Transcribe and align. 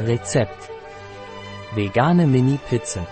Rezept. 0.00 0.70
Vegane 1.74 2.28
Mini-Pizzen. 2.28 3.04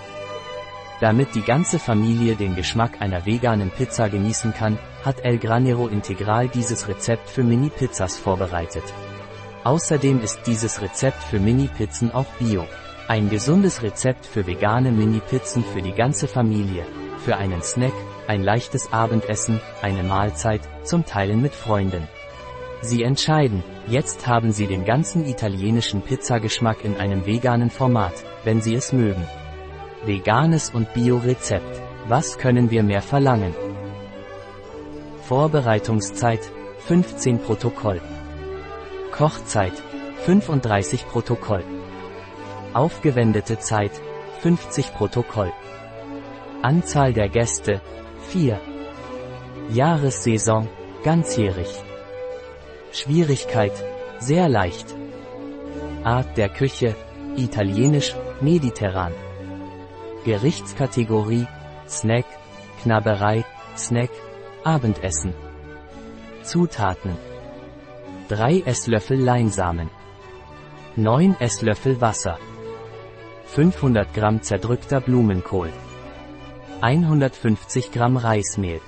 Damit 1.01 1.35
die 1.35 1.43
ganze 1.43 1.81
Familie 1.81 2.37
den 2.37 2.55
Geschmack 2.55 3.01
einer 3.01 3.27
veganen 3.27 3.73
Pizza 3.73 4.09
genießen 4.09 4.55
kann, 4.55 4.79
hat 5.05 5.25
El 5.25 5.39
Granero 5.39 5.89
Integral 5.89 6.47
dieses 6.47 6.87
Rezept 6.87 7.29
für 7.29 7.43
Mini-Pizzas 7.43 8.17
vorbereitet. 8.17 8.85
Außerdem 9.65 10.21
ist 10.21 10.47
dieses 10.47 10.81
Rezept 10.81 11.21
für 11.25 11.41
Mini-Pizzen 11.41 12.13
auch 12.13 12.27
Bio. 12.39 12.69
Ein 13.09 13.31
gesundes 13.31 13.83
Rezept 13.83 14.25
für 14.25 14.47
vegane 14.47 14.93
Mini-Pizzen 14.93 15.65
für 15.65 15.83
die 15.83 15.93
ganze 15.93 16.29
Familie. 16.29 16.87
Für 17.19 17.37
einen 17.37 17.63
Snack, 17.63 17.95
ein 18.29 18.45
leichtes 18.45 18.93
Abendessen, 18.93 19.61
eine 19.83 20.05
Mahlzeit, 20.05 20.61
zum 20.85 21.05
Teilen 21.05 21.43
mit 21.43 21.53
Freunden. 21.53 22.07
Sie 22.83 23.03
entscheiden, 23.03 23.63
jetzt 23.87 24.27
haben 24.27 24.53
Sie 24.53 24.67
den 24.67 24.85
ganzen 24.85 25.27
italienischen 25.27 26.03
Pizzageschmack 26.03 26.85
in 26.85 26.97
einem 26.97 27.27
veganen 27.27 27.71
Format, 27.71 28.15
wenn 28.45 28.61
Sie 28.61 28.75
es 28.75 28.93
mögen. 28.93 29.27
Veganes 30.05 30.71
und 30.71 30.93
Bio-Rezept. 30.95 31.83
Was 32.09 32.39
können 32.39 32.71
wir 32.71 32.83
mehr 32.83 33.03
verlangen? 33.03 33.55
Vorbereitungszeit 35.23 36.41
15 36.87 37.41
Protokoll. 37.41 38.01
Kochzeit 39.11 39.73
35 40.25 41.09
Protokoll. 41.09 41.65
Aufgewendete 42.75 43.59
Zeit 43.59 43.93
50 44.41 44.95
Protokoll. 44.95 45.53
Anzahl 46.63 47.13
der 47.13 47.29
Gäste 47.29 47.81
4. 48.29 48.61
Jahressaison 49.71 50.69
ganzjährig. 51.03 51.69
Schwierigkeit 52.99 53.73
sehr 54.19 54.49
leicht. 54.49 54.95
Art 56.03 56.39
der 56.39 56.49
Küche 56.49 56.97
italienisch 57.37 58.15
mediterran. 58.41 59.13
Gerichtskategorie 60.25 61.47
Snack, 61.87 62.25
Knabberei, 62.83 63.45
Snack, 63.77 64.09
Abendessen. 64.65 65.35
Zutaten 66.43 67.17
3 68.29 68.63
Esslöffel 68.65 69.21
Leinsamen 69.21 69.91
9 70.97 71.37
Esslöffel 71.39 72.01
Wasser 72.01 72.39
500 73.49 74.15
Gramm 74.15 74.41
zerdrückter 74.41 75.03
Blumenkohl 75.03 75.71
150 76.81 77.93
Gramm 77.93 78.17
Reismehl 78.17 78.81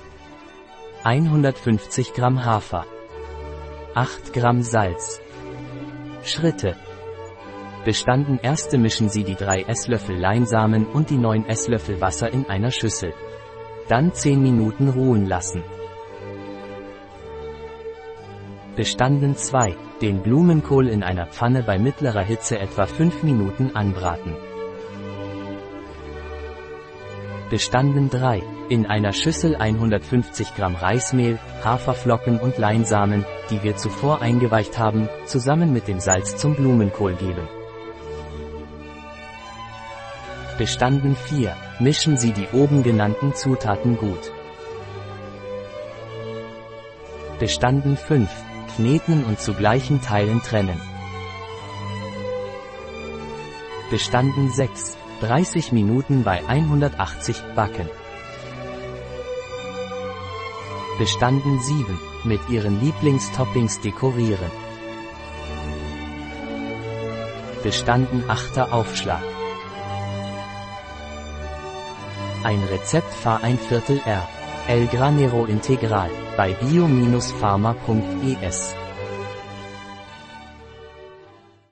150 1.03 2.13
Gramm 2.13 2.43
Hafer 2.43 2.85
8 3.95 4.33
Gramm 4.33 4.61
Salz 4.61 5.19
Schritte 6.23 6.75
Bestanden 7.85 8.37
erste 8.39 8.77
mischen 8.77 9.09
Sie 9.09 9.23
die 9.23 9.33
3 9.33 9.63
Esslöffel 9.63 10.15
Leinsamen 10.15 10.85
und 10.85 11.09
die 11.09 11.17
9 11.17 11.47
Esslöffel 11.47 11.99
Wasser 11.99 12.31
in 12.31 12.45
einer 12.47 12.69
Schüssel. 12.69 13.13
Dann 13.87 14.13
10 14.13 14.43
Minuten 14.43 14.89
ruhen 14.89 15.25
lassen. 15.25 15.63
Bestanden 18.75 19.35
2. 19.35 19.75
Den 20.03 20.21
Blumenkohl 20.21 20.87
in 20.87 21.01
einer 21.01 21.25
Pfanne 21.25 21.63
bei 21.63 21.79
mittlerer 21.79 22.21
Hitze 22.21 22.59
etwa 22.59 22.85
5 22.85 23.23
Minuten 23.23 23.75
anbraten. 23.75 24.35
Bestanden 27.49 28.11
3. 28.11 28.43
In 28.69 28.85
einer 28.85 29.13
Schüssel 29.13 29.55
150 29.55 30.53
Gramm 30.55 30.75
Reismehl, 30.75 31.39
Haferflocken 31.63 32.39
und 32.39 32.59
Leinsamen, 32.59 33.25
die 33.49 33.63
wir 33.63 33.75
zuvor 33.75 34.21
eingeweicht 34.21 34.77
haben, 34.77 35.09
zusammen 35.25 35.73
mit 35.73 35.87
dem 35.87 35.99
Salz 35.99 36.37
zum 36.37 36.53
Blumenkohl 36.53 37.15
geben. 37.15 37.47
Bestanden 40.59 41.15
4. 41.15 41.55
Mischen 41.79 42.15
Sie 42.15 42.31
die 42.31 42.47
oben 42.53 42.83
genannten 42.83 43.33
Zutaten 43.33 43.97
gut. 43.97 44.31
Bestanden 47.39 47.97
5. 47.97 48.29
Kneten 48.75 49.23
und 49.23 49.39
zu 49.39 49.55
gleichen 49.55 49.99
Teilen 50.03 50.43
trennen. 50.43 50.79
Bestanden 53.89 54.51
6. 54.51 54.95
30 55.21 55.71
Minuten 55.71 56.23
bei 56.23 56.47
180 56.47 57.41
backen. 57.55 57.89
Bestanden 60.99 61.59
7. 61.61 61.97
Mit 62.25 62.41
Ihren 62.49 62.81
Lieblingstoppings 62.81 63.79
dekorieren. 63.79 64.51
Bestanden 67.63 68.25
8. 68.27 68.73
Aufschlag. 68.73 69.23
Ein 72.43 72.61
Rezept 72.69 73.13
Fahr 73.13 73.41
ein 73.41 73.57
Viertel 73.57 74.01
R. 74.05 74.27
El 74.67 74.87
Granero 74.87 75.45
Integral 75.45 76.11
bei 76.35 76.51
bio-pharma.es 76.51 78.75